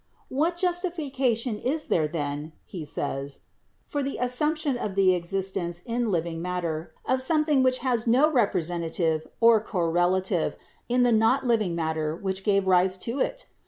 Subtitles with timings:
[0.29, 3.41] "What justification is there, then," he says,
[3.83, 8.07] "for the assumption of the existence in the living matter of a something which has
[8.07, 10.55] no representative, or correlative,
[10.89, 13.45] in the not living matter which gave rise to it